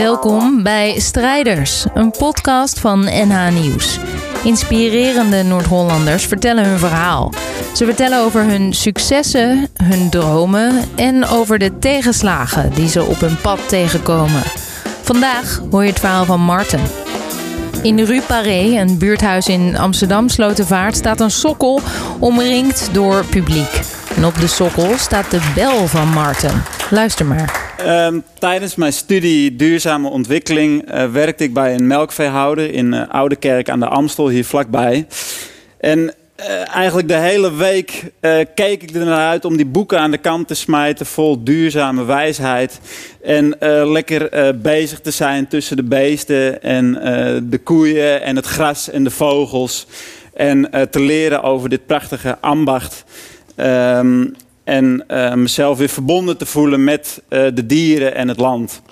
[0.00, 3.98] Welkom bij Strijders, een podcast van NH Nieuws.
[4.44, 7.32] Inspirerende Noord-Hollanders vertellen hun verhaal.
[7.74, 13.40] Ze vertellen over hun successen, hun dromen en over de tegenslagen die ze op hun
[13.40, 14.42] pad tegenkomen.
[15.02, 16.80] Vandaag hoor je het verhaal van Marten.
[17.82, 21.80] In Rue Paré, een buurthuis in Amsterdam Slotenvaart, staat een sokkel
[22.18, 23.80] omringd door publiek.
[24.16, 26.62] En op de sokkel staat de bel van Marten.
[26.90, 27.74] Luister maar.
[27.78, 33.36] Ehm, tijdens mijn studie duurzame ontwikkeling uh, werkte ik bij een melkveehouder in uh, Oude
[33.36, 35.06] Kerk aan de Amstel, hier vlakbij.
[35.78, 38.12] En uh, eigenlijk de hele week
[38.54, 42.04] keek ik er naar uit om die boeken aan de kant te smijten vol duurzame
[42.04, 42.80] wijsheid.
[43.22, 43.56] En
[43.92, 46.92] lekker bezig te zijn tussen de beesten en
[47.50, 49.86] de koeien en het gras en de vogels.
[50.34, 53.04] En te leren over dit prachtige ambacht.
[53.56, 54.34] Um,
[54.70, 58.82] en uh, mezelf weer verbonden te voelen met uh, de dieren en het land.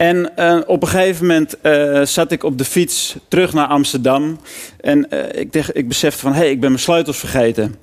[0.00, 1.56] En uh, op een gegeven moment
[2.10, 4.38] zat ik op de fiets terug naar Amsterdam.
[4.80, 7.74] En ik, ik besefte van, hé, hey, ik ben mijn sleutels vergeten.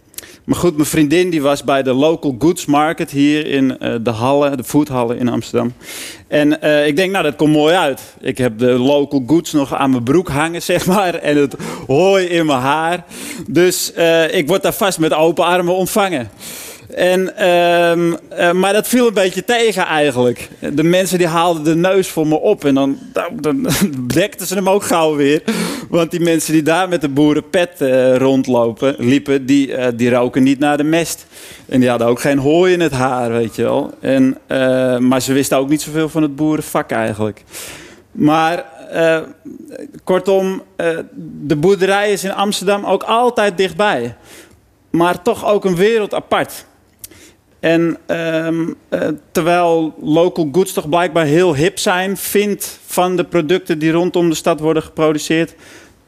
[0.44, 3.68] Maar goed, mijn vriendin die was bij de Local Goods Market hier in
[4.04, 5.74] de Hallen, de Foodhallen in Amsterdam.
[6.28, 8.02] En ik denk, nou, dat komt mooi uit.
[8.20, 11.14] Ik heb de Local Goods nog aan mijn broek hangen, zeg maar.
[11.14, 11.56] En het
[11.88, 13.06] hooi in mijn haar.
[13.50, 13.92] Dus
[14.32, 16.30] ik word daar vast met open armen ontvangen.
[16.96, 20.50] En, uh, uh, maar dat viel een beetje tegen eigenlijk.
[20.74, 23.68] De mensen die haalden de neus voor me op en dan, dan, dan
[24.14, 25.44] dekten ze hem ook gauw weer.
[25.90, 30.44] Want die mensen die daar met de boerenpet uh, rondlopen, liepen, die, uh, die roken
[30.44, 31.26] niet naar de mest.
[31.66, 33.94] En die hadden ook geen hooi in het haar, weet je wel.
[34.00, 34.38] En,
[35.08, 37.44] maar ze wisten ook niet zoveel van het boerenvak eigenlijk.
[38.12, 38.66] Maar
[40.04, 40.62] kortom,
[41.24, 44.16] de boerderij is in Amsterdam ook altijd dichtbij.
[44.90, 46.66] Maar toch ook een wereld apart.
[47.60, 53.80] En um, uh, terwijl local goods toch blijkbaar heel hip zijn, vindt van de producten
[53.80, 55.56] die rondom de stad worden geproduceerd,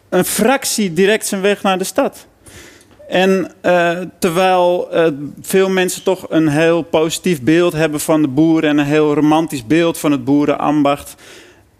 [0.10, 2.28] een fractie direct zijn weg naar de stad.
[3.08, 5.08] En uh, terwijl uh,
[5.42, 9.66] veel mensen toch een heel positief beeld hebben van de boeren en een heel romantisch
[9.66, 11.16] beeld van het boerenambacht,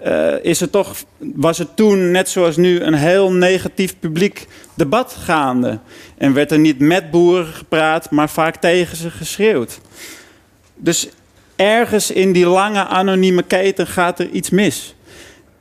[0.06, 5.80] uh, is toch, was er toen, net zoals nu, een heel negatief publiek debat gaande.
[6.18, 9.80] En werd er niet met boeren gepraat, maar vaak tegen ze geschreeuwd.
[10.76, 11.10] Dus
[11.56, 14.96] ergens in die lange anonieme keten gaat er iets mis.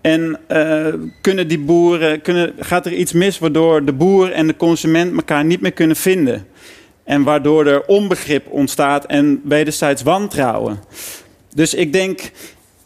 [0.00, 0.86] En uh,
[1.20, 5.44] kunnen die boeren, kunnen, gaat er iets mis waardoor de boer en de consument elkaar
[5.44, 6.46] niet meer kunnen vinden.
[7.04, 10.80] En waardoor er onbegrip ontstaat en wederzijds wantrouwen.
[11.54, 12.30] Dus ik denk,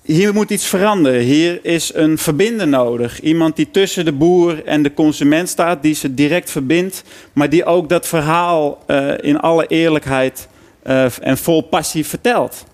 [0.02, 1.20] hier moet iets veranderen.
[1.20, 3.20] Hier is een verbinder nodig.
[3.20, 7.02] Iemand die tussen de boer en de consument staat, die ze direct verbindt,
[7.32, 10.48] maar die ook dat verhaal uh, in alle eerlijkheid
[10.86, 12.64] uh, en vol passie vertelt.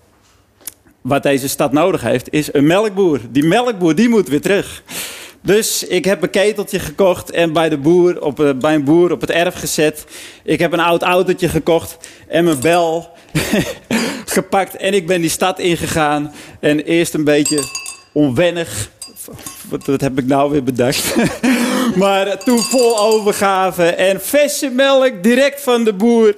[1.01, 3.19] Wat deze stad nodig heeft, is een melkboer.
[3.29, 4.83] Die melkboer die moet weer terug.
[5.41, 9.11] Dus ik heb een keteltje gekocht en bij, de boer op, uh, bij een boer
[9.11, 10.05] op het erf gezet.
[10.43, 11.97] Ik heb een oud autootje gekocht
[12.27, 13.09] en mijn bel
[14.25, 14.75] gepakt.
[14.75, 16.33] En ik ben die stad ingegaan.
[16.59, 17.63] En eerst een beetje
[18.11, 18.89] onwennig.
[19.69, 21.15] Wat, heb ik nou weer bedacht?
[21.95, 26.35] maar toen vol overgave en verse melk direct van de boer.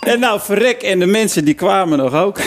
[0.00, 2.38] En nou, verrek, en de mensen die kwamen nog ook.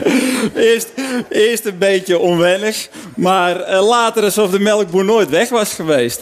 [0.54, 0.88] eerst,
[1.28, 6.20] eerst een beetje onwennig, maar uh, later alsof de melkboer nooit weg was geweest.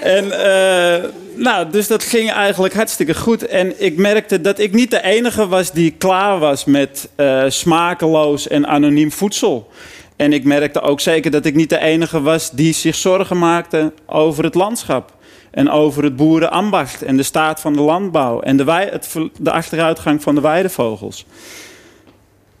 [0.00, 3.46] En uh, nou, dus dat ging eigenlijk hartstikke goed.
[3.46, 8.48] En ik merkte dat ik niet de enige was die klaar was met uh, smakeloos
[8.48, 9.70] en anoniem voedsel.
[10.16, 13.92] En ik merkte ook zeker dat ik niet de enige was die zich zorgen maakte
[14.06, 15.14] over het landschap.
[15.50, 18.40] En over het boerenambacht en de staat van de landbouw.
[18.40, 21.26] En de, het, de achteruitgang van de weidevogels.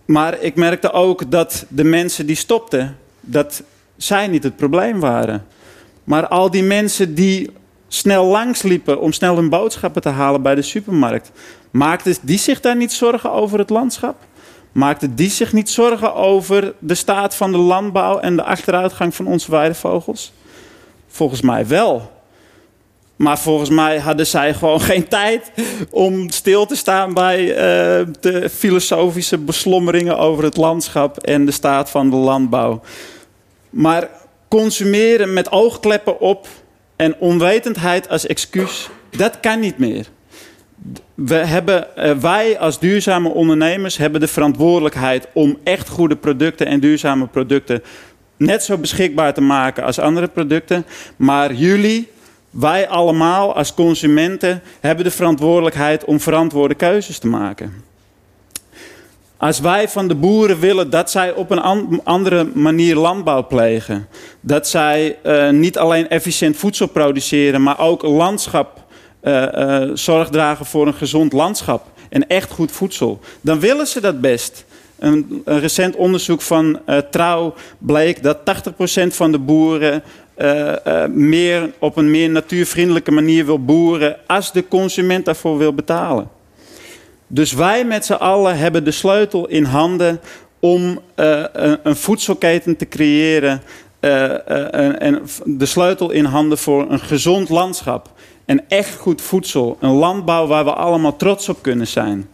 [0.04, 3.62] Maar ik merkte ook dat de mensen die stopten, dat
[3.96, 5.46] zij niet het probleem waren.
[6.04, 7.50] Maar al die mensen die
[7.88, 11.30] snel langsliepen om snel hun boodschappen te halen bij de supermarkt.
[11.70, 14.16] Maakten die zich daar niet zorgen over het landschap?
[14.72, 19.26] Maakten die zich niet zorgen over de staat van de landbouw en de achteruitgang van
[19.26, 20.32] onze weidevogels?
[21.08, 22.14] Volgens mij wel.
[23.16, 25.52] Maar volgens mij hadden zij gewoon geen tijd
[25.90, 31.90] om stil te staan bij uh, de filosofische beslommeringen over het landschap en de staat
[31.90, 32.80] van de landbouw.
[33.70, 34.08] Maar
[34.48, 36.46] consumeren met oogkleppen op
[36.96, 40.06] en onwetendheid als excuus, dat kan niet meer.
[41.14, 46.80] We hebben, uh, wij als duurzame ondernemers hebben de verantwoordelijkheid om echt goede producten en
[46.80, 47.82] duurzame producten
[48.36, 50.86] net zo beschikbaar te maken als andere producten.
[51.16, 52.08] Maar jullie,
[52.50, 57.72] wij allemaal als consumenten, hebben de verantwoordelijkheid om verantwoorde keuzes te maken.
[59.38, 61.62] Als wij van de boeren willen dat zij op een
[62.04, 64.08] andere manier landbouw plegen,
[64.40, 68.84] dat zij uh, niet alleen efficiënt voedsel produceren, maar ook landschap,
[69.22, 74.20] uh, zorg dragen voor een gezond landschap en echt goed voedsel, dan willen ze dat
[74.20, 74.64] best.
[74.98, 76.80] Een, een recent onderzoek van
[77.10, 80.02] Trouw bleek dat 80% van de boeren
[81.08, 86.35] meer, op een meer natuurvriendelijke manier wil boeren als de consument daarvoor wil betalen.
[87.26, 90.20] Dus wij met z'n allen hebben de sleutel in handen
[90.60, 93.62] om uh, een, voedselketen te creëren.
[94.00, 98.10] Uh, en de sleutel in handen voor een gezond landschap.
[98.44, 99.76] En echt goed voedsel.
[99.80, 102.28] Een landbouw waar we allemaal trots op kunnen zijn.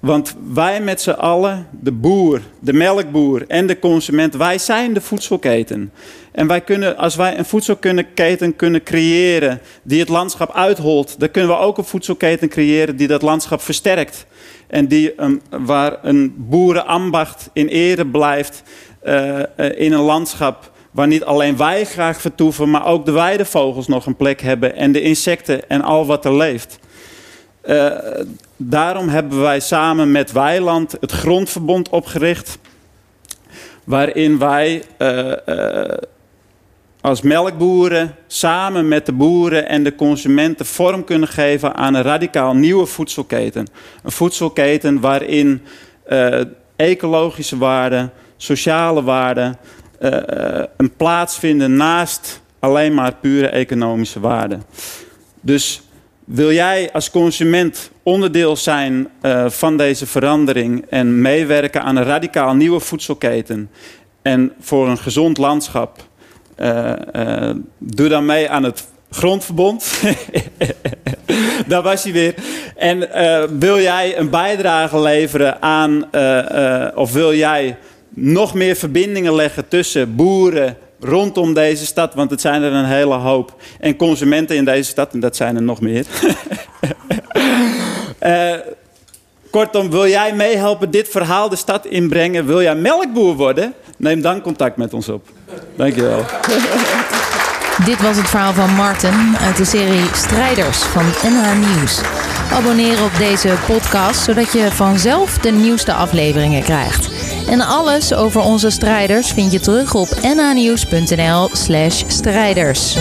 [0.00, 5.00] Want wij met z'n allen, de boer, de melkboer en de consument, wij zijn de
[5.00, 5.92] voedselketen.
[6.32, 11.50] En wij kunnen, als wij een voedselketen kunnen creëren die het landschap uitholt, dan kunnen
[11.50, 14.26] we ook een voedselketen creëren die dat landschap versterkt.
[14.66, 15.14] En die,
[15.50, 18.62] waar een boerenambacht in ere blijft
[19.04, 23.86] uh, uh, in een landschap waar niet alleen wij graag vertoeven, maar ook de weidevogels
[23.86, 26.78] nog een plek hebben en de insecten en al wat er leeft.
[27.64, 27.90] Uh,
[28.56, 32.58] daarom hebben wij samen met Weiland het Grondverbond opgericht.
[33.84, 35.84] Waarin wij uh, uh,
[37.00, 42.54] als melkboeren samen met de boeren en de consumenten vorm kunnen geven aan een radicaal
[42.54, 43.66] nieuwe voedselketen.
[44.02, 45.62] Een voedselketen waarin
[46.76, 49.56] ecologische waarden, sociale waarden
[50.76, 54.62] een plaats vinden naast alleen maar pure economische waarden.
[55.40, 55.82] Dus
[56.32, 62.54] wil jij als consument onderdeel zijn uh, van deze verandering en meewerken aan een radicaal
[62.54, 63.70] nieuwe voedselketen
[64.22, 66.08] en voor een gezond landschap?
[66.56, 70.00] Uh, uh, doe dan mee aan het grondverbond.
[71.66, 72.34] Daar was hij weer.
[72.76, 72.98] En
[73.58, 76.04] wil jij een bijdrage leveren aan,
[76.94, 77.76] of wil jij
[78.08, 83.14] nog meer verbindingen leggen tussen boeren, rondom deze stad, want het zijn er een hele
[83.14, 83.54] hoop.
[83.80, 86.06] En consumenten in deze stad, en dat zijn er nog meer.
[88.22, 88.54] uh,
[89.50, 92.46] kortom, wil jij meehelpen dit verhaal de stad inbrengen?
[92.46, 93.74] Wil jij melkboer worden?
[93.96, 95.28] Neem dan contact met ons op.
[95.76, 96.24] Dankjewel.
[97.84, 102.00] Dit was het verhaal van Martin uit de serie Strijders van NH Nieuws.
[102.52, 107.09] Abonneer op deze podcast zodat je vanzelf de nieuwste afleveringen krijgt.
[107.50, 112.96] En alles over onze strijders vind je terug op nhnieuws.nl/strijders.